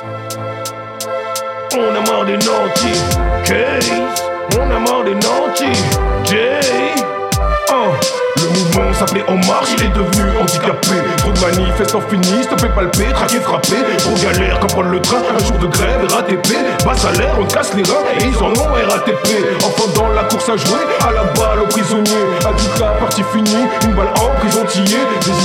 [0.00, 0.04] On
[1.94, 3.02] a marre des nantis.
[3.44, 3.90] Case.
[4.56, 5.82] On a marre des nantis.
[6.24, 6.60] Jay.
[7.72, 7.90] Oh.
[8.36, 10.94] Le mouvement s'appelait En Marche, il est devenu handicapé.
[11.16, 13.82] Trop de manifestants finis, te fait palper, traquer, frapper.
[13.98, 16.84] Trop galère comme prendre le train, un jour de grève, RATP.
[16.84, 19.28] Bas salaire, on casse les reins et ils en ont RATP.
[19.64, 22.26] Enfin dans la course à jouer, à la balle aux prisonniers.
[22.40, 25.02] À tout cas, partie finie, une balle en prison tillée.
[25.24, 25.37] Des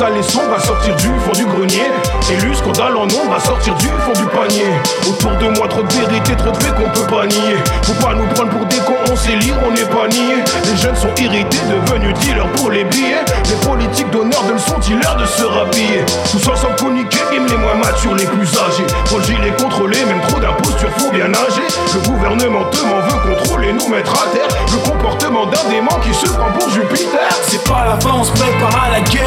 [0.00, 1.90] sales et sombres à sortir du fond du grenier.
[2.30, 4.72] Élu scandale en nombre à sortir du fond du panier.
[5.06, 7.58] Autour de moi, trop de vérité, trop de faits qu'on peut pas nier.
[7.82, 10.42] Faut pas nous prendre pour des cons, on sait lire, on n'est pas niais.
[10.64, 13.24] Les jeunes sont irrités, devenus dealers pour les billets.
[13.44, 17.74] Les politiques d'honneur de sont-ils l'air de se rhabiller Tous ensemble coniqués, bim les moins
[17.74, 18.86] matures, les plus âgés.
[19.04, 21.68] Trop le gilet contrôlé, même trop d'impostures, faut bien nager.
[21.92, 24.48] Le gouvernement te m'en veut contrôler, nous mettre à terre.
[24.72, 27.28] Le comportement d'un démon qui se prend pour Jupiter.
[27.42, 29.19] C'est pas la fin, on se prépare à la guerre.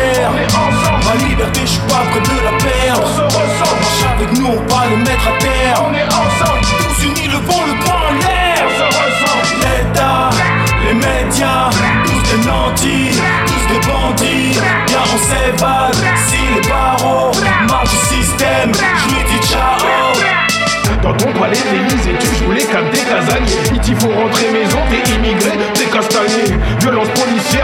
[5.25, 5.81] Le.
[5.85, 8.65] On est ensemble, Tous unis, levons le poing en l'air.
[8.67, 9.65] on se.
[9.65, 10.29] L'État,
[10.85, 11.69] les médias,
[12.05, 14.59] tous des nantis, tous des bandits.
[14.87, 15.95] Bien on s'évade,
[16.27, 17.31] si les barreaux
[17.67, 19.87] marchent du système, je lui dis ciao.
[21.01, 23.71] Dans ton palais d'Élysée, tu joues les comme des casaniers.
[23.73, 26.45] Il t'y faut rentrer maison, t'es immigré, t'es castagné.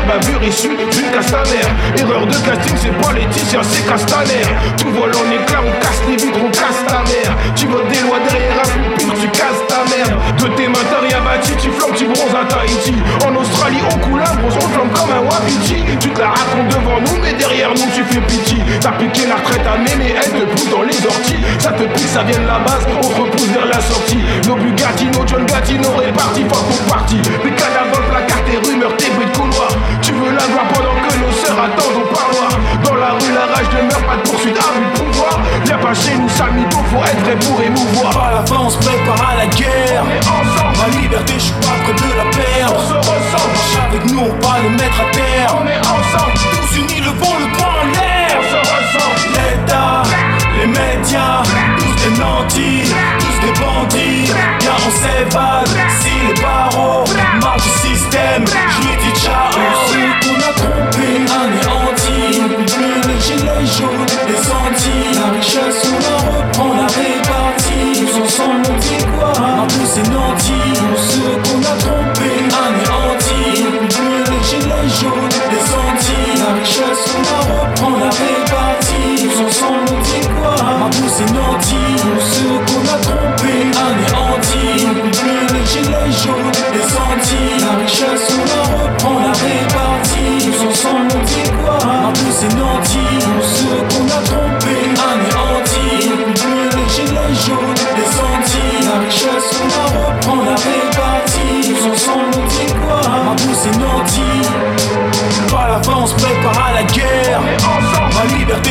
[0.10, 1.70] Bavure issue d'une castanère.
[1.98, 4.42] Erreur de casting, c'est pas Laetitia, c'est Castaner.
[4.78, 7.38] Tout vole en éclat, on casse les vitres, on casse ta mère.
[7.56, 10.20] Tu votes des lois derrière un pupitre, tu casses ta merde.
[10.40, 11.00] De tes mains, t'as
[11.60, 12.96] tu flammes, tu bronzes à Tahiti.
[13.26, 15.84] En Australie, on coule un bronze, on flambe comme un wapiti.
[16.00, 18.58] Tu te la racontes devant nous, mais derrière nous, tu fais pitié.
[18.82, 21.40] T'as piqué la retraite à mémé, elle te pousse dans les orties.
[21.60, 24.20] Ça te pique, ça vient de la base, on repousse vers la sortie.
[36.40, 38.12] Sale mytho, faut être prêt pour émouvoir.
[38.12, 40.04] Pas la fin, on se prépare à la guerre.
[40.04, 42.82] On est ensemble, Ma liberté, je suis pas prêt de la on perdre.
[42.88, 43.54] se ressemble.
[43.60, 45.50] Marche avec nous, on va le mettre à terre.
[45.62, 48.32] On est ensemble, Tous unis, levons le poing en l'air.
[48.40, 49.22] on se ressemble.
[49.36, 50.04] L'État,
[50.60, 51.44] les médias,
[51.80, 54.32] tous des nantis, tous des bandits.
[54.60, 55.70] Bien on s'évade,
[56.00, 57.04] si les barreaux
[57.42, 58.46] marchent du système,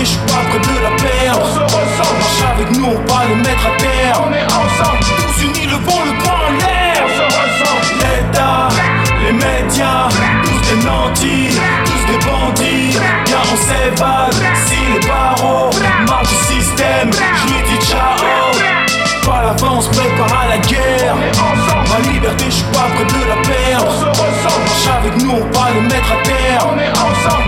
[0.08, 1.40] je suis pas prêt de la perdre.
[1.42, 4.14] On se ressemble, marche avec nous, on va le mettre à terre.
[4.24, 7.00] On est ensemble, tous unis, le bon, le point en l'air.
[7.04, 8.68] On se ressemble, l'État,
[9.24, 10.08] les médias,
[10.44, 12.98] tous des nantis, tous des bandits.
[13.26, 15.70] Car on s'évade si les barreaux
[16.06, 17.10] marchent du système.
[17.12, 18.48] Je lui dis ciao
[19.26, 21.14] par l'avance, prépare à la guerre.
[21.14, 21.88] On est ensemble.
[21.92, 23.86] Ma liberté, je suis pas prêt de la perdre.
[23.86, 24.64] On se ressemble.
[24.64, 26.66] Marche avec nous, on va le mettre à terre.
[26.72, 27.47] On est ensemble.